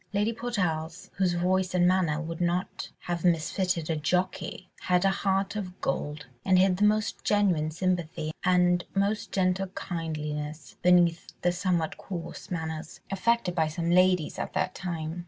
[0.13, 5.55] Lady Portarles, whose voice and manner would not have misfitted a jockey, had a heart
[5.55, 11.97] of gold, and hid the most genuine sympathy and most gentle kindliness, beneath the somewhat
[11.97, 15.19] coarse manners affected by some ladies at that time.